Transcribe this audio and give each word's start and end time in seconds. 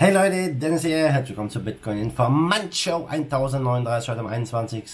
Hey 0.00 0.14
Leute, 0.14 0.54
Dennis 0.54 0.82
hier, 0.82 1.08
herzlich 1.08 1.30
willkommen 1.30 1.50
zur 1.50 1.62
Bitcoin 1.62 1.98
Informant 1.98 2.72
Show 2.72 3.08
1039 3.10 4.08
heute 4.08 4.20
am 4.20 4.28
21. 4.28 4.84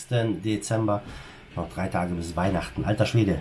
Dezember. 0.42 1.02
Noch 1.54 1.68
drei 1.68 1.88
Tage 1.88 2.14
bis 2.14 2.34
Weihnachten. 2.34 2.86
Alter 2.86 3.04
Schwede. 3.04 3.36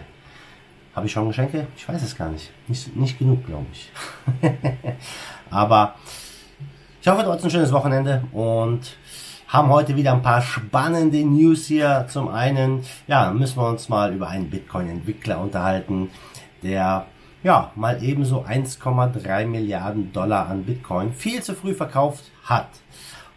Habe 0.94 1.05
ich 1.05 1.13
schon 1.13 1.26
Geschenke? 1.29 1.68
Ich 1.78 1.88
weiß 1.88 2.04
es 2.04 2.18
gar 2.18 2.28
nicht. 2.28 2.52
Nicht, 2.68 2.94
nicht 2.97 3.18
genug, 3.18 3.46
glaube 3.46 3.68
ich. 3.71 3.89
Aber 5.52 5.96
ich 7.02 7.07
hoffe 7.07 7.23
trotzdem 7.23 7.48
ein 7.48 7.52
schönes 7.52 7.71
Wochenende 7.71 8.25
und 8.34 8.98
haben 9.48 9.70
heute 9.70 9.95
wieder 9.95 10.11
ein 10.11 10.21
paar 10.21 10.41
spannende 10.41 11.23
News 11.23 11.68
hier. 11.68 12.07
Zum 12.09 12.27
einen, 12.27 12.84
ja, 13.07 13.32
müssen 13.32 13.55
wir 13.55 13.70
uns 13.70 13.88
mal 13.88 14.14
über 14.14 14.27
einen 14.27 14.50
Bitcoin-Entwickler 14.50 15.39
unterhalten, 15.39 16.09
der 16.61 17.05
ja, 17.44 17.71
mal 17.75 18.02
ebenso 18.02 18.44
1,3 18.44 19.46
Milliarden 19.46 20.12
Dollar 20.14 20.50
an 20.50 20.64
Bitcoin 20.64 21.14
viel 21.14 21.43
zu 21.43 21.54
früh 21.54 21.73
verkauft 21.73 22.23
hat. 22.43 22.70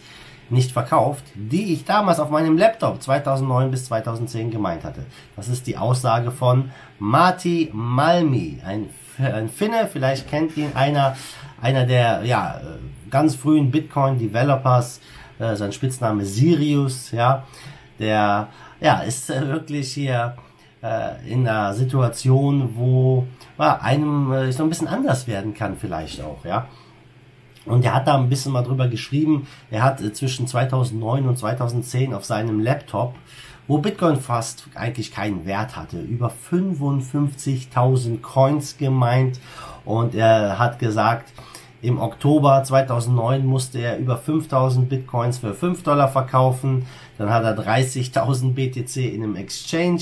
nicht 0.49 0.71
verkauft, 0.71 1.23
die 1.35 1.73
ich 1.73 1.85
damals 1.85 2.19
auf 2.19 2.29
meinem 2.29 2.57
Laptop 2.57 3.01
2009 3.01 3.71
bis 3.71 3.85
2010 3.85 4.49
gemeint 4.49 4.83
hatte. 4.83 5.05
Das 5.35 5.47
ist 5.47 5.67
die 5.67 5.77
Aussage 5.77 6.31
von 6.31 6.71
Marty 6.97 7.69
Malmi, 7.71 8.59
ein, 8.65 8.89
ein 9.19 9.49
Finne, 9.49 9.87
vielleicht 9.91 10.27
kennt 10.27 10.57
ihn 10.57 10.71
einer, 10.73 11.15
einer 11.61 11.85
der 11.85 12.23
ja, 12.23 12.59
ganz 13.09 13.35
frühen 13.35 13.69
Bitcoin-Developers, 13.69 15.01
äh, 15.39 15.55
sein 15.55 15.71
Spitzname 15.71 16.25
Sirius, 16.25 17.11
ja, 17.11 17.43
der 17.99 18.47
ja, 18.79 18.99
ist 18.99 19.29
äh, 19.29 19.47
wirklich 19.47 19.93
hier 19.93 20.35
äh, 20.81 21.31
in 21.31 21.47
einer 21.47 21.73
Situation, 21.73 22.75
wo 22.75 23.27
ja, 23.57 23.79
einem 23.81 24.31
äh, 24.31 24.51
so 24.51 24.63
ein 24.63 24.69
bisschen 24.69 24.87
anders 24.87 25.27
werden 25.27 25.53
kann 25.53 25.75
vielleicht 25.77 26.21
auch, 26.21 26.45
ja. 26.45 26.67
Und 27.65 27.85
er 27.85 27.93
hat 27.93 28.07
da 28.07 28.17
ein 28.17 28.29
bisschen 28.29 28.51
mal 28.51 28.63
drüber 28.63 28.87
geschrieben. 28.87 29.47
Er 29.69 29.83
hat 29.83 30.01
äh, 30.01 30.13
zwischen 30.13 30.47
2009 30.47 31.27
und 31.27 31.37
2010 31.37 32.13
auf 32.13 32.25
seinem 32.25 32.59
Laptop, 32.59 33.15
wo 33.67 33.77
Bitcoin 33.77 34.15
fast 34.15 34.67
eigentlich 34.73 35.11
keinen 35.11 35.45
Wert 35.45 35.75
hatte, 35.75 35.99
über 35.99 36.33
55.000 36.51 38.21
Coins 38.21 38.77
gemeint. 38.77 39.39
Und 39.85 40.15
er 40.15 40.57
hat 40.57 40.79
gesagt, 40.79 41.31
im 41.81 41.99
Oktober 41.99 42.63
2009 42.63 43.45
musste 43.45 43.79
er 43.79 43.97
über 43.97 44.17
5000 44.17 44.89
Bitcoins 44.89 45.37
für 45.37 45.53
5 45.53 45.83
Dollar 45.83 46.09
verkaufen. 46.09 46.85
Dann 47.17 47.29
hat 47.29 47.43
er 47.43 47.57
30.000 47.57 48.53
BTC 48.53 48.97
in 48.97 49.23
einem 49.23 49.35
Exchange 49.35 50.01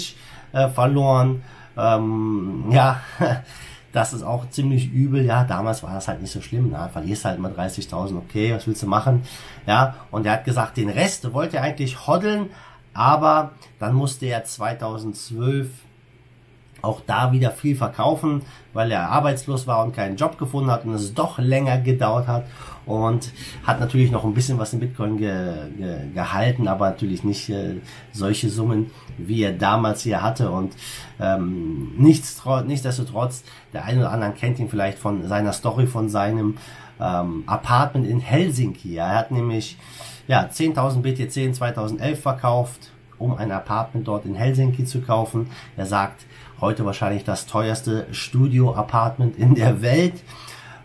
äh, 0.54 0.68
verloren. 0.70 1.44
Ähm, 1.78 2.66
ja, 2.72 3.02
das 3.92 4.14
ist 4.14 4.24
auch 4.24 4.50
ziemlich 4.50 4.92
übel. 4.92 5.24
Ja, 5.24 5.44
damals 5.44 5.84
war 5.84 5.94
das 5.94 6.08
halt 6.08 6.22
nicht 6.22 6.32
so 6.32 6.42
schlimm. 6.42 6.70
Na, 6.72 6.88
verlierst 6.88 7.26
halt 7.26 7.40
mal 7.40 7.52
30.000. 7.52 8.18
Okay, 8.18 8.56
was 8.56 8.66
willst 8.66 8.82
du 8.82 8.88
machen? 8.88 9.22
Ja, 9.68 9.96
und 10.10 10.26
er 10.26 10.34
hat 10.34 10.46
gesagt, 10.46 10.78
den 10.78 10.90
Rest 10.90 11.32
wollte 11.34 11.58
er 11.58 11.64
eigentlich 11.64 12.08
hoddeln, 12.08 12.50
aber 12.94 13.52
dann 13.80 13.94
musste 13.94 14.26
er 14.26 14.44
2012 14.44 15.70
auch 16.88 17.02
da 17.06 17.32
wieder 17.32 17.52
viel 17.52 17.76
verkaufen, 17.76 18.42
weil 18.74 18.92
er 18.92 19.10
arbeitslos 19.10 19.68
war 19.68 19.84
und 19.84 19.96
keinen 19.96 20.16
Job 20.16 20.38
gefunden 20.38 20.72
hat 20.72 20.86
und 20.86 20.94
es 20.94 21.14
doch 21.14 21.38
länger 21.38 21.78
gedauert 21.78 22.28
hat 22.28 22.46
und 22.86 23.32
hat 23.64 23.80
natürlich 23.80 24.12
noch 24.12 24.24
ein 24.24 24.34
bisschen 24.34 24.58
was 24.58 24.74
in 24.74 24.80
Bitcoin 24.80 25.18
ge, 25.18 25.70
ge, 25.78 25.98
gehalten, 26.14 26.68
aber 26.68 26.90
natürlich 26.90 27.24
nicht 27.24 27.50
äh, 27.50 27.76
solche 28.14 28.50
Summen, 28.50 28.92
wie 29.18 29.44
er 29.44 29.54
damals 29.54 30.02
hier 30.02 30.22
hatte 30.22 30.50
und 30.50 30.74
ähm, 31.20 31.92
nichts, 31.98 32.42
nichtsdestotrotz, 32.66 33.44
der 33.74 33.86
eine 33.86 34.00
oder 34.00 34.12
andere 34.12 34.32
kennt 34.32 34.60
ihn 34.60 34.70
vielleicht 34.70 34.98
von 34.98 35.28
seiner 35.28 35.54
Story 35.54 35.86
von 35.86 36.10
seinem 36.10 36.58
ähm, 37.00 37.44
Apartment 37.46 38.08
in 38.08 38.20
Helsinki. 38.20 38.96
Er 38.96 39.16
hat 39.16 39.32
nämlich 39.32 39.78
ja 40.28 40.44
10.000 40.44 41.02
BTC 41.02 41.38
in 41.38 41.54
2011 41.54 42.22
verkauft, 42.22 42.92
um 43.20 43.36
ein 43.36 43.52
Apartment 43.52 44.08
dort 44.08 44.26
in 44.26 44.36
Helsinki 44.36 44.86
zu 44.86 45.02
kaufen. 45.02 45.50
Er 45.76 45.86
sagt, 45.86 46.26
heute 46.62 46.86
wahrscheinlich 46.86 47.24
das 47.24 47.46
teuerste 47.46 48.08
Studio-Apartment 48.12 49.38
in 49.38 49.56
der 49.56 49.82
Welt. 49.82 50.24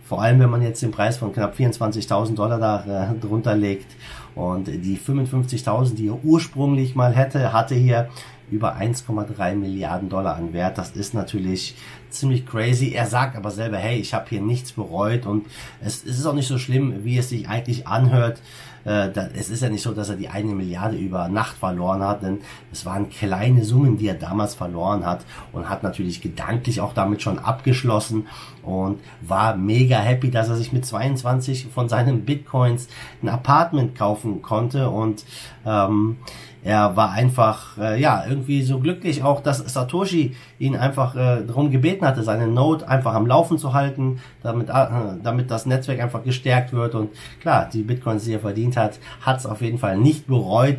Vor 0.04 0.20
allem, 0.20 0.41
wenn 0.41 0.50
man 0.50 0.62
jetzt 0.62 0.82
den 0.82 0.91
Preis 0.91 1.16
von 1.16 1.32
knapp 1.32 1.54
24.000 1.56 2.34
Dollar 2.34 2.59
da 2.59 3.12
äh, 3.12 3.19
drunter 3.19 3.54
legt. 3.54 3.97
Und 4.34 4.66
die 4.66 4.98
55.000, 4.98 5.94
die 5.94 6.09
er 6.09 6.25
ursprünglich 6.25 6.94
mal 6.94 7.15
hätte, 7.15 7.53
hatte 7.53 7.75
hier 7.75 8.09
über 8.50 8.76
1,3 8.76 9.54
Milliarden 9.54 10.09
Dollar 10.09 10.37
an 10.37 10.53
Wert. 10.53 10.76
Das 10.76 10.91
ist 10.91 11.14
natürlich 11.14 11.75
ziemlich 12.10 12.47
crazy. 12.47 12.93
Er 12.93 13.06
sagt 13.06 13.37
aber 13.37 13.50
selber, 13.50 13.78
hey, 13.78 13.99
ich 13.99 14.12
habe 14.12 14.28
hier 14.28 14.43
nichts 14.43 14.72
bereut 14.72 15.25
und 15.25 15.47
es, 15.81 16.04
es 16.04 16.19
ist 16.19 16.26
auch 16.26 16.34
nicht 16.34 16.49
so 16.49 16.59
schlimm, 16.59 17.04
wie 17.04 17.16
es 17.16 17.31
sich 17.31 17.49
eigentlich 17.49 17.87
anhört. 17.87 18.41
Äh, 18.84 19.10
es 19.34 19.50
ist 19.50 19.62
ja 19.62 19.69
nicht 19.69 19.82
so, 19.82 19.93
dass 19.93 20.09
er 20.09 20.16
die 20.16 20.28
eine 20.28 20.54
Milliarde 20.54 20.97
über 20.97 21.28
Nacht 21.28 21.56
verloren 21.56 22.03
hat, 22.03 22.22
denn 22.22 22.38
es 22.72 22.84
waren 22.84 23.10
kleine 23.10 23.65
Summen, 23.65 23.98
die 23.98 24.09
er 24.09 24.15
damals 24.15 24.54
verloren 24.54 25.06
hat 25.06 25.25
und 25.53 25.69
hat 25.69 25.82
natürlich 25.82 26.20
gedanklich 26.20 26.81
auch 26.81 26.94
damit 26.94 27.22
schon 27.22 27.38
abgeschlossen 27.38 28.26
und 28.62 29.00
war 29.20 29.56
mega 29.56 29.98
happy, 29.98 30.31
dass 30.31 30.48
er 30.48 30.56
sich 30.56 30.72
mit 30.72 30.87
22 30.87 31.69
von 31.72 31.88
seinen 31.88 32.25
Bitcoins 32.25 32.88
ein 33.22 33.28
Apartment 33.28 33.94
kaufen 33.97 34.43
konnte 34.43 34.88
und 34.91 35.25
ähm, 35.64 36.16
er 36.64 36.97
war 36.97 37.10
einfach, 37.10 37.76
äh, 37.76 38.00
ja, 38.00 38.25
irgendwie 38.28 38.62
so 38.62 38.78
glücklich 38.78 39.25
auch, 39.25 39.41
dass 39.41 39.59
Satoshi 39.59 40.37
ihn 40.60 40.76
einfach 40.76 41.16
äh, 41.16 41.43
darum 41.44 41.72
gebeten 41.72 42.06
hatte, 42.06 42.22
seine 42.22 42.47
Node 42.47 42.88
einfach 42.88 43.14
am 43.14 43.26
Laufen 43.26 43.59
zu 43.59 43.75
halten, 43.75 44.20
damit, 44.43 44.69
äh, 44.69 44.87
damit 45.22 45.50
das 45.50 45.66
Netzwerk 45.66 46.00
einfach 46.00 46.22
gestärkt 46.22 46.72
wird. 46.72 46.94
Und 46.94 47.10
klar, 47.41 47.69
die 47.72 47.82
Bitcoins, 47.82 48.25
die 48.25 48.34
er 48.34 48.41
verdient 48.41 48.71
hat, 48.76 48.98
hat 49.20 49.38
es 49.38 49.46
auf 49.46 49.60
jeden 49.60 49.78
Fall 49.78 49.98
nicht 49.98 50.26
bereut. 50.26 50.78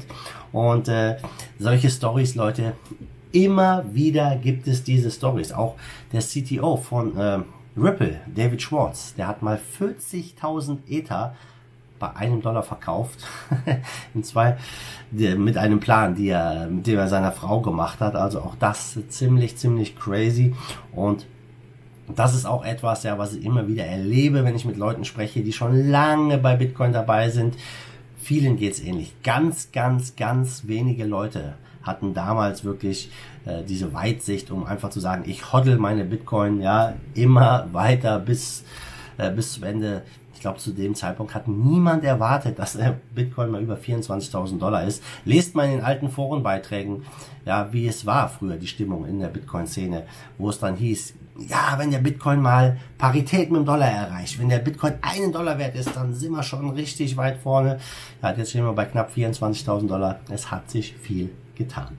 Und 0.52 0.88
äh, 0.88 1.18
solche 1.60 1.90
Stories, 1.90 2.36
Leute, 2.36 2.74
immer 3.32 3.84
wieder 3.94 4.36
gibt 4.36 4.68
es 4.68 4.84
diese 4.84 5.12
Stories. 5.12 5.52
Auch 5.52 5.76
der 6.12 6.22
CTO 6.22 6.78
von 6.78 7.18
äh, 7.18 7.40
Ripple, 7.76 8.22
David 8.34 8.62
Schwartz, 8.62 9.16
der 9.16 9.28
hat 9.28 9.42
mal 9.42 9.60
40.000 9.80 10.78
Ether 10.88 11.36
bei 12.00 12.16
einem 12.16 12.42
Dollar 12.42 12.64
verkauft. 12.64 13.26
in 14.14 14.24
zwei, 14.24 14.58
mit 15.12 15.58
einem 15.58 15.80
Plan, 15.80 16.16
die 16.16 16.30
er, 16.30 16.68
mit 16.68 16.86
dem 16.86 17.00
er 17.00 17.08
seiner 17.08 17.32
Frau 17.32 17.62
gemacht 17.62 18.00
hat. 18.00 18.16
Also 18.16 18.42
auch 18.42 18.56
das 18.56 19.00
ziemlich, 19.10 19.58
ziemlich 19.58 19.96
crazy. 19.96 20.54
Und 20.92 21.26
das 22.08 22.36
ist 22.36 22.46
auch 22.46 22.66
etwas, 22.66 23.04
ja, 23.04 23.18
was 23.18 23.34
ich 23.34 23.46
immer 23.46 23.68
wieder 23.68 23.86
erlebe, 23.86 24.44
wenn 24.44 24.56
ich 24.56 24.66
mit 24.66 24.78
Leuten 24.78 25.06
spreche, 25.06 25.42
die 25.42 25.54
schon 25.54 25.90
lange 25.90 26.38
bei 26.38 26.56
Bitcoin 26.56 26.94
dabei 26.94 27.30
sind. 27.30 27.56
Vielen 28.18 28.58
geht's 28.58 28.82
ähnlich. 28.82 29.14
Ganz, 29.24 29.72
ganz, 29.72 30.16
ganz 30.16 30.64
wenige 30.68 31.06
Leute 31.06 31.56
hatten 31.82 32.14
damals 32.14 32.64
wirklich 32.64 33.12
äh, 33.46 33.64
diese 33.64 33.94
Weitsicht, 33.94 34.52
um 34.52 34.66
einfach 34.66 34.90
zu 34.90 35.00
sagen, 35.00 35.24
ich 35.28 35.52
hoddle 35.52 35.78
meine 35.78 36.06
Bitcoin 36.06 36.62
ja 36.62 36.94
immer 37.14 37.68
weiter 37.74 38.20
bis 38.20 38.64
äh, 39.18 39.32
bis 39.32 39.54
zum 39.54 39.64
Ende 39.64 40.04
glaube, 40.44 40.60
zu 40.60 40.72
dem 40.72 40.94
Zeitpunkt 40.94 41.34
hat 41.34 41.48
niemand 41.48 42.04
erwartet, 42.04 42.60
dass 42.60 42.74
der 42.74 43.00
Bitcoin 43.16 43.50
mal 43.50 43.62
über 43.62 43.76
24.000 43.76 44.60
Dollar 44.60 44.84
ist. 44.84 45.02
Lest 45.26 45.56
mal 45.56 45.66
in 45.66 45.78
den 45.78 45.82
alten 45.82 46.10
Forenbeiträgen, 46.10 47.06
ja, 47.46 47.72
wie 47.72 47.88
es 47.88 48.06
war 48.06 48.30
früher, 48.30 48.58
die 48.58 48.68
Stimmung 48.68 49.08
in 49.08 49.20
der 49.20 49.30
Bitcoin-Szene, 49.30 50.04
wo 50.38 50.50
es 50.50 50.60
dann 50.60 50.76
hieß, 50.76 51.16
ja, 51.50 51.76
wenn 51.78 51.90
der 51.90 52.00
Bitcoin 52.00 52.42
mal 52.42 52.78
Parität 52.98 53.50
mit 53.50 53.62
dem 53.62 53.66
Dollar 53.66 53.90
erreicht, 53.90 54.40
wenn 54.40 54.50
der 54.50 54.60
Bitcoin 54.60 54.94
einen 55.02 55.32
Dollar 55.32 55.58
wert 55.58 55.76
ist, 55.76 55.96
dann 55.96 56.14
sind 56.14 56.34
wir 56.34 56.44
schon 56.44 56.70
richtig 56.72 57.18
weit 57.18 57.38
vorne. 57.38 57.80
Ja, 58.22 58.34
jetzt 58.34 58.52
stehen 58.52 58.66
wir 58.66 58.74
bei 58.74 58.86
knapp 58.86 59.12
24.000 59.12 59.88
Dollar. 59.88 60.20
Es 60.30 60.52
hat 60.52 60.70
sich 60.70 60.94
viel 60.94 61.32
getan. 61.56 61.98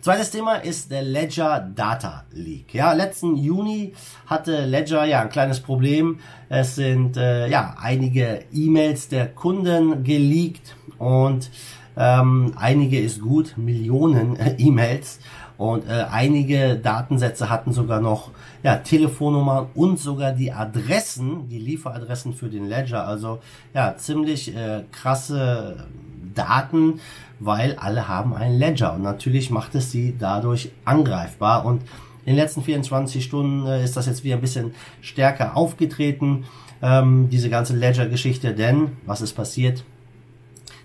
Zweites 0.00 0.30
Thema 0.30 0.54
ist 0.54 0.92
der 0.92 1.02
Ledger 1.02 1.58
Data 1.74 2.24
Leak. 2.30 2.72
Ja, 2.72 2.92
letzten 2.92 3.36
Juni 3.36 3.94
hatte 4.26 4.64
Ledger 4.64 5.04
ja 5.04 5.22
ein 5.22 5.28
kleines 5.28 5.58
Problem. 5.58 6.20
Es 6.48 6.76
sind 6.76 7.16
äh, 7.16 7.48
ja 7.48 7.74
einige 7.80 8.44
E-Mails 8.52 9.08
der 9.08 9.26
Kunden 9.26 10.04
geleakt 10.04 10.76
und 10.98 11.50
ähm, 11.96 12.52
einige 12.56 13.00
ist 13.00 13.20
gut, 13.20 13.54
Millionen 13.56 14.36
äh, 14.36 14.54
E-Mails 14.58 15.18
und 15.58 15.88
äh, 15.88 16.06
einige 16.10 16.76
Datensätze 16.76 17.50
hatten 17.50 17.72
sogar 17.72 18.00
noch 18.00 18.30
ja, 18.62 18.76
Telefonnummern 18.76 19.66
und 19.74 19.98
sogar 19.98 20.32
die 20.32 20.52
Adressen, 20.52 21.48
die 21.48 21.58
Lieferadressen 21.58 22.32
für 22.32 22.48
den 22.48 22.66
Ledger. 22.68 23.06
Also 23.06 23.40
ja, 23.74 23.96
ziemlich 23.96 24.54
äh, 24.54 24.84
krasse 24.92 25.88
Daten, 26.32 27.00
weil 27.40 27.74
alle 27.74 28.06
haben 28.06 28.34
einen 28.34 28.56
Ledger 28.56 28.94
und 28.94 29.02
natürlich 29.02 29.50
macht 29.50 29.74
es 29.74 29.90
sie 29.90 30.14
dadurch 30.16 30.70
angreifbar 30.84 31.66
und 31.66 31.82
in 32.24 32.34
den 32.34 32.36
letzten 32.36 32.62
24 32.62 33.24
Stunden 33.24 33.66
äh, 33.66 33.82
ist 33.82 33.96
das 33.96 34.06
jetzt 34.06 34.22
wieder 34.22 34.36
ein 34.36 34.40
bisschen 34.40 34.74
stärker 35.00 35.56
aufgetreten, 35.56 36.44
ähm, 36.82 37.30
diese 37.30 37.50
ganze 37.50 37.74
Ledger-Geschichte, 37.74 38.54
denn 38.54 38.92
was 39.06 39.22
ist 39.22 39.32
passiert? 39.32 39.82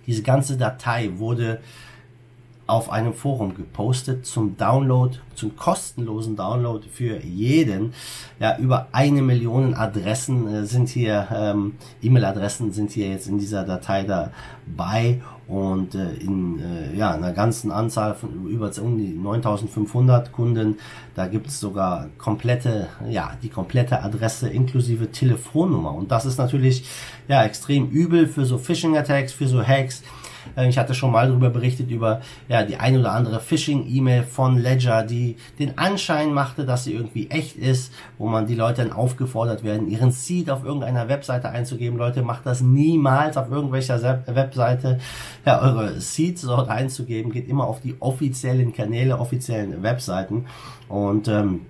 Diese 0.07 0.23
ganze 0.23 0.57
Datei 0.57 1.11
wurde 1.17 1.59
auf 2.65 2.89
einem 2.89 3.13
Forum 3.13 3.55
gepostet 3.55 4.25
zum 4.25 4.55
Download, 4.55 5.17
zum 5.35 5.55
kostenlosen 5.57 6.35
Download 6.35 6.87
für 6.87 7.21
jeden. 7.21 7.93
Ja, 8.39 8.57
über 8.57 8.87
eine 8.93 9.21
Million 9.21 9.73
Adressen 9.73 10.47
äh, 10.47 10.65
sind 10.65 10.87
hier, 10.89 11.27
ähm, 11.35 11.75
E-Mail-Adressen 12.01 12.71
sind 12.71 12.91
hier 12.91 13.09
jetzt 13.09 13.27
in 13.27 13.37
dieser 13.37 13.65
Datei 13.65 14.03
dabei 14.03 15.21
und 15.47 15.93
äh, 15.93 16.13
in 16.13 16.59
äh, 16.59 16.95
ja, 16.95 17.11
einer 17.11 17.33
ganzen 17.33 17.69
Anzahl 17.69 18.15
von 18.15 18.47
über 18.47 18.71
um 18.81 18.97
die 18.97 19.13
9500 19.13 20.31
Kunden, 20.31 20.77
da 21.15 21.27
gibt 21.27 21.47
es 21.47 21.59
sogar 21.59 22.07
komplette, 22.17 22.87
ja, 23.09 23.33
die 23.43 23.49
komplette 23.49 24.01
Adresse 24.01 24.47
inklusive 24.49 25.11
Telefonnummer. 25.11 25.93
Und 25.93 26.11
das 26.11 26.25
ist 26.25 26.37
natürlich 26.37 26.85
ja 27.27 27.43
extrem 27.43 27.89
übel 27.89 28.27
für 28.27 28.45
so 28.45 28.57
Phishing-Attacks, 28.57 29.33
für 29.33 29.47
so 29.47 29.61
Hacks 29.61 30.01
äh, 30.55 30.67
ich 30.67 30.77
hatte 30.77 30.93
schon 30.93 31.11
mal 31.11 31.27
darüber 31.27 31.49
berichtet, 31.49 31.89
über 31.89 32.21
ja, 32.47 32.63
die 32.63 32.77
ein 32.77 32.97
oder 32.97 33.11
andere 33.11 33.39
Phishing-E-Mail 33.39 34.23
von 34.23 34.57
Ledger, 34.57 35.03
die 35.03 35.37
den 35.59 35.77
Anschein 35.77 36.33
machte, 36.33 36.65
dass 36.65 36.83
sie 36.83 36.93
irgendwie 36.93 37.29
echt 37.29 37.55
ist, 37.55 37.93
wo 38.17 38.27
man 38.27 38.45
die 38.45 38.55
Leute 38.55 38.83
dann 38.83 38.93
aufgefordert 38.93 39.63
werden, 39.63 39.87
ihren 39.87 40.11
Seed 40.11 40.49
auf 40.49 40.63
irgendeiner 40.63 41.07
Webseite 41.07 41.49
einzugeben. 41.49 41.97
Leute, 41.97 42.21
macht 42.21 42.45
das 42.45 42.61
niemals 42.61 43.37
auf 43.37 43.49
irgendwelcher 43.49 44.01
Webseite, 44.27 44.99
ja, 45.45 45.61
eure 45.61 45.99
Seeds 45.99 46.41
dort 46.41 46.69
einzugeben. 46.69 47.31
Geht 47.31 47.47
immer 47.47 47.67
auf 47.67 47.81
die 47.81 47.95
offiziellen 47.99 48.73
Kanäle, 48.73 49.19
offiziellen 49.19 49.83
Webseiten 49.83 50.45
und 50.87 51.27
ähm, 51.27 51.61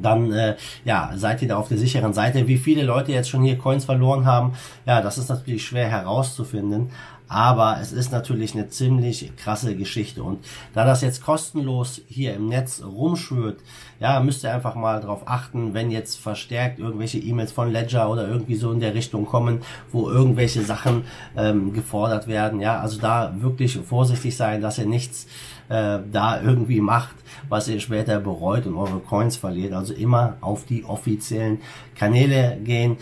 dann 0.00 0.32
äh, 0.32 0.56
ja, 0.84 1.12
seid 1.14 1.42
ihr 1.42 1.48
da 1.48 1.56
auf 1.56 1.68
der 1.68 1.78
sicheren 1.78 2.12
Seite. 2.12 2.48
Wie 2.48 2.56
viele 2.56 2.82
Leute 2.82 3.12
jetzt 3.12 3.28
schon 3.28 3.42
hier 3.42 3.58
Coins 3.58 3.84
verloren 3.84 4.24
haben, 4.24 4.52
ja, 4.86 5.02
das 5.02 5.18
ist 5.18 5.28
natürlich 5.28 5.66
schwer 5.66 5.88
herauszufinden. 5.88 6.90
Aber 7.32 7.78
es 7.80 7.92
ist 7.92 8.12
natürlich 8.12 8.52
eine 8.54 8.68
ziemlich 8.68 9.34
krasse 9.36 9.74
Geschichte. 9.74 10.22
Und 10.22 10.44
da 10.74 10.84
das 10.84 11.00
jetzt 11.00 11.24
kostenlos 11.24 12.02
hier 12.06 12.34
im 12.34 12.48
Netz 12.48 12.82
rumschwört, 12.84 13.58
ja, 14.00 14.20
müsst 14.20 14.44
ihr 14.44 14.52
einfach 14.52 14.74
mal 14.74 15.00
darauf 15.00 15.22
achten, 15.24 15.72
wenn 15.72 15.90
jetzt 15.90 16.18
verstärkt 16.20 16.78
irgendwelche 16.78 17.18
E-Mails 17.18 17.50
von 17.50 17.72
Ledger 17.72 18.10
oder 18.10 18.28
irgendwie 18.28 18.56
so 18.56 18.70
in 18.70 18.80
der 18.80 18.92
Richtung 18.94 19.24
kommen, 19.24 19.62
wo 19.92 20.10
irgendwelche 20.10 20.62
Sachen 20.62 21.04
ähm, 21.34 21.72
gefordert 21.72 22.28
werden. 22.28 22.60
Ja, 22.60 22.80
also 22.80 23.00
da 23.00 23.32
wirklich 23.40 23.78
vorsichtig 23.78 24.36
sein, 24.36 24.60
dass 24.60 24.76
ihr 24.76 24.86
nichts 24.86 25.26
äh, 25.70 26.00
da 26.12 26.38
irgendwie 26.42 26.82
macht, 26.82 27.16
was 27.48 27.66
ihr 27.66 27.80
später 27.80 28.20
bereut 28.20 28.66
und 28.66 28.76
eure 28.76 29.00
Coins 29.00 29.36
verliert. 29.36 29.72
Also 29.72 29.94
immer 29.94 30.36
auf 30.42 30.66
die 30.66 30.84
offiziellen 30.84 31.62
Kanäle 31.94 32.58
gehen. 32.62 32.98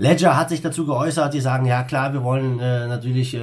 Ledger 0.00 0.34
hat 0.34 0.48
sich 0.48 0.62
dazu 0.62 0.86
geäußert, 0.86 1.34
die 1.34 1.42
sagen, 1.42 1.66
ja 1.66 1.82
klar, 1.82 2.14
wir 2.14 2.24
wollen 2.24 2.58
äh, 2.58 2.88
natürlich, 2.88 3.34
äh, 3.34 3.42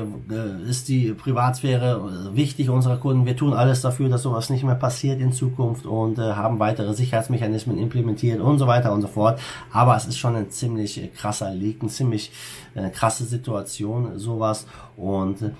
ist 0.68 0.88
die 0.88 1.14
Privatsphäre 1.14 2.34
wichtig 2.34 2.72
unserer 2.72 2.98
Kunden, 2.98 3.28
wir 3.28 3.36
tun 3.36 3.54
alles 3.54 3.82
dafür, 3.82 4.10
dass 4.10 4.24
sowas 4.24 4.50
nicht 4.50 4.64
mehr 4.64 4.74
passiert 4.74 5.22
in 5.22 5.32
Zukunft 5.32 5.86
und 5.86 6.18
äh, 6.18 6.34
haben 6.34 6.58
weitere 6.58 6.96
Sicherheitsmechanismen 6.96 7.78
implementiert 7.78 8.42
und 8.42 8.58
so 8.58 8.66
weiter 8.66 8.92
und 8.92 9.04
so 9.04 9.08
fort. 9.08 9.40
Aber 9.72 9.96
es 9.96 10.08
ist 10.08 10.18
schon 10.18 10.36
ein 10.36 10.50
ziemlich 10.50 11.00
äh, 11.00 11.10
krasser 11.10 11.52
Leak, 11.52 11.78
eine 11.82 11.92
ziemlich 11.92 12.32
äh, 12.74 12.90
krasse 12.90 13.26
Situation, 13.26 14.18
sowas. 14.18 14.66
Und 14.96 15.44
äh, 15.44 15.52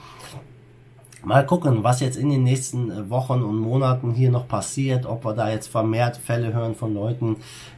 Mal 1.24 1.46
gucken, 1.46 1.84
was 1.84 2.00
jetzt 2.00 2.16
in 2.16 2.30
den 2.30 2.44
nächsten 2.44 2.90
äh, 2.90 3.10
Wochen 3.10 3.44
und 3.44 3.60
Monaten 3.60 4.14
hier 4.14 4.32
noch 4.32 4.48
passiert, 4.48 5.06
ob 5.06 5.26
wir 5.26 5.34
da 5.34 5.50
jetzt 5.50 5.68
vermehrt 5.68 6.18
Fälle 6.18 6.54
hören 6.54 6.74
von 6.74 6.94
Leuten, 6.94 7.38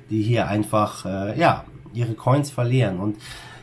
die 0.10 0.21
hier 0.21 0.48
einfach, 0.48 1.06
äh, 1.06 1.39
ja, 1.39 1.63
ihre 1.94 2.14
Coins 2.14 2.52
verlieren. 2.52 3.00
Und 3.00 3.18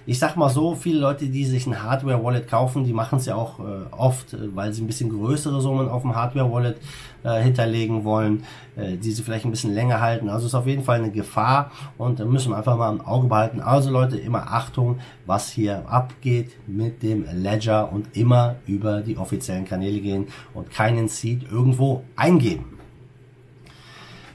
ich 0.08 0.20
sag 0.20 0.36
mal 0.36 0.48
so, 0.48 0.76
viele 0.76 1.00
Leute, 1.00 1.26
die 1.26 1.44
sich 1.44 1.66
ein 1.66 1.82
Hardware-Wallet 1.82 2.46
kaufen, 2.46 2.84
die 2.84 2.92
machen 2.92 3.18
es 3.18 3.26
ja 3.26 3.34
auch 3.34 3.58
äh, 3.58 3.62
oft, 3.90 4.34
äh, 4.34 4.54
weil 4.54 4.72
sie 4.72 4.82
ein 4.82 4.86
bisschen 4.86 5.10
größere 5.10 5.60
Summen 5.60 5.88
auf 5.88 6.02
dem 6.02 6.14
Hardware-Wallet 6.14 6.76
äh, 7.24 7.42
hinterlegen 7.42 8.04
wollen, 8.04 8.44
äh, 8.76 8.96
die 8.96 9.10
sie 9.10 9.24
vielleicht 9.24 9.44
ein 9.44 9.50
bisschen 9.50 9.74
länger 9.74 10.00
halten. 10.00 10.28
Also 10.28 10.46
ist 10.46 10.54
auf 10.54 10.68
jeden 10.68 10.84
Fall 10.84 10.98
eine 10.98 11.10
Gefahr 11.10 11.72
und 11.98 12.20
da 12.20 12.24
müssen 12.24 12.52
wir 12.52 12.56
einfach 12.56 12.76
mal 12.76 12.92
im 12.92 13.00
Auge 13.00 13.26
behalten. 13.26 13.60
Also 13.60 13.90
Leute, 13.90 14.16
immer 14.16 14.52
Achtung, 14.52 15.00
was 15.26 15.50
hier 15.50 15.88
abgeht 15.88 16.52
mit 16.68 17.02
dem 17.02 17.26
Ledger 17.32 17.92
und 17.92 18.16
immer 18.16 18.56
über 18.66 19.00
die 19.00 19.18
offiziellen 19.18 19.64
Kanäle 19.64 20.00
gehen 20.00 20.28
und 20.54 20.70
keinen 20.70 21.08
Seed 21.08 21.50
irgendwo 21.50 22.04
eingeben. 22.14 22.75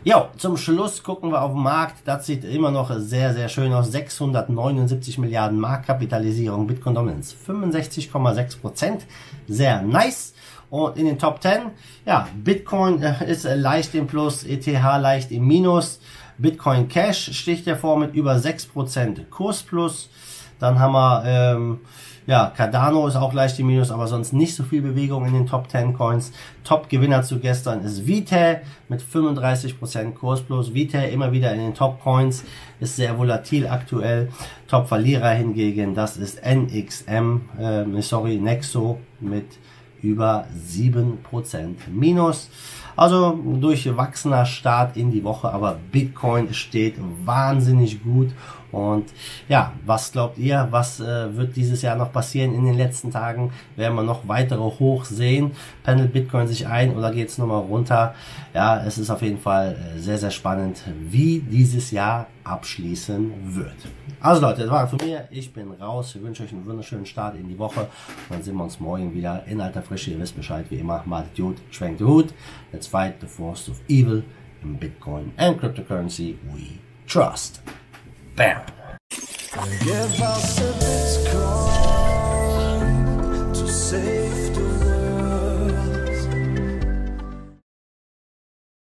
Ja, 0.03 0.31
zum 0.35 0.57
Schluss 0.57 1.03
gucken 1.03 1.29
wir 1.31 1.43
auf 1.43 1.51
den 1.51 1.61
Markt. 1.61 1.97
Das 2.05 2.25
sieht 2.25 2.43
immer 2.43 2.71
noch 2.71 2.91
sehr, 2.97 3.35
sehr 3.35 3.47
schön 3.49 3.71
aus. 3.71 3.91
679 3.91 5.19
Milliarden 5.19 5.59
Marktkapitalisierung. 5.59 6.65
Bitcoin 6.65 6.95
Dominance 6.95 7.35
65,6 7.47 8.59
Prozent. 8.59 9.05
Sehr 9.47 9.83
nice. 9.83 10.33
Und 10.71 10.97
in 10.97 11.05
den 11.05 11.19
Top 11.19 11.43
10, 11.43 11.69
ja, 12.05 12.27
Bitcoin 12.33 13.03
äh, 13.03 13.29
ist 13.29 13.43
leicht 13.43 13.93
im 13.93 14.07
Plus, 14.07 14.43
ETH 14.43 14.65
leicht 14.65 15.29
im 15.29 15.45
Minus. 15.45 15.99
Bitcoin 16.39 16.87
Cash 16.87 17.37
sticht 17.37 17.67
hervor 17.67 17.99
mit 17.99 18.15
über 18.15 18.33
6% 18.37 19.29
Kursplus. 19.29 20.09
Dann 20.59 20.79
haben 20.79 20.93
wir 20.93 21.23
ähm, 21.25 21.79
ja, 22.27 22.51
Cardano 22.55 23.07
ist 23.07 23.15
auch 23.15 23.33
leicht 23.33 23.59
im 23.59 23.67
Minus, 23.67 23.91
aber 23.91 24.07
sonst 24.07 24.31
nicht 24.31 24.55
so 24.55 24.63
viel 24.63 24.81
Bewegung 24.81 25.25
in 25.25 25.33
den 25.33 25.47
Top 25.47 25.69
10 25.69 25.93
Coins. 25.93 26.31
Top-Gewinner 26.63 27.23
zu 27.23 27.39
gestern 27.39 27.83
ist 27.83 28.05
Vitae 28.05 28.61
mit 28.89 29.01
35% 29.01 30.13
Kursplus. 30.13 30.73
Vitae 30.73 31.09
immer 31.09 31.31
wieder 31.31 31.51
in 31.53 31.59
den 31.59 31.73
Top 31.73 32.01
Coins, 32.01 32.43
ist 32.79 32.95
sehr 32.95 33.17
volatil 33.17 33.67
aktuell. 33.67 34.29
Top-Verlierer 34.67 35.31
hingegen, 35.31 35.95
das 35.95 36.17
ist 36.17 36.39
NXM, 36.45 37.41
äh, 37.57 38.01
sorry, 38.01 38.37
Nexo 38.37 38.99
mit 39.19 39.47
über 40.01 40.45
7% 40.55 41.89
Minus. 41.91 42.49
Also 42.95 43.39
durchwachsener 43.59 44.45
Start 44.45 44.97
in 44.97 45.11
die 45.11 45.23
Woche, 45.23 45.51
aber 45.51 45.79
Bitcoin 45.91 46.53
steht 46.53 46.95
wahnsinnig 47.25 48.03
gut. 48.03 48.29
Und 48.71 49.11
ja, 49.49 49.73
was 49.85 50.11
glaubt 50.11 50.37
ihr, 50.37 50.67
was 50.71 50.99
äh, 50.99 51.35
wird 51.35 51.55
dieses 51.55 51.81
Jahr 51.81 51.95
noch 51.95 52.11
passieren 52.11 52.53
in 52.53 52.65
den 52.65 52.75
letzten 52.75 53.11
Tagen? 53.11 53.51
Werden 53.75 53.95
wir 53.95 54.03
noch 54.03 54.27
weitere 54.27 54.61
hoch 54.61 55.05
sehen? 55.05 55.51
Pendelt 55.83 56.13
Bitcoin 56.13 56.47
sich 56.47 56.67
ein 56.67 56.95
oder 56.95 57.11
geht 57.11 57.29
es 57.29 57.37
nochmal 57.37 57.61
runter? 57.61 58.15
Ja, 58.53 58.83
es 58.83 58.97
ist 58.97 59.09
auf 59.09 59.21
jeden 59.21 59.39
Fall 59.39 59.75
äh, 59.75 59.99
sehr, 59.99 60.17
sehr 60.17 60.31
spannend, 60.31 60.83
wie 60.99 61.39
dieses 61.39 61.91
Jahr 61.91 62.27
abschließen 62.43 63.55
wird. 63.55 63.75
Also 64.19 64.41
Leute, 64.41 64.61
das 64.61 64.71
war 64.71 64.87
von 64.87 64.99
mir. 65.03 65.27
Ich 65.31 65.51
bin 65.53 65.71
raus. 65.71 66.15
Ich 66.15 66.21
wünsche 66.21 66.43
euch 66.43 66.51
einen 66.51 66.65
wunderschönen 66.65 67.05
Start 67.05 67.35
in 67.35 67.47
die 67.47 67.57
Woche. 67.57 67.87
dann 68.29 68.41
sehen 68.41 68.55
wir 68.55 68.63
uns 68.63 68.79
morgen 68.79 69.13
wieder 69.13 69.43
in 69.47 69.59
alter 69.59 69.81
Frische. 69.81 70.11
Ihr 70.11 70.19
wisst 70.19 70.35
Bescheid, 70.35 70.65
wie 70.69 70.75
immer. 70.75 71.03
Macht 71.05 71.35
gut, 71.35 71.57
schwenkt 71.71 71.99
den 71.99 72.07
Hut. 72.07 72.33
Let's 72.71 72.87
fight 72.87 73.15
the 73.19 73.27
force 73.27 73.69
of 73.69 73.79
evil 73.87 74.23
in 74.63 74.77
Bitcoin 74.77 75.31
and 75.37 75.59
cryptocurrency 75.59 76.37
we 76.53 76.79
trust. 77.07 77.61
Bam. 78.41 78.59
Give 79.83 80.19
us 80.19 80.61
a 83.93 84.20